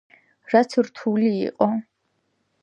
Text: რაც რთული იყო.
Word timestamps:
რაც 0.53 0.73
რთული 0.87 1.29
იყო. 1.51 1.69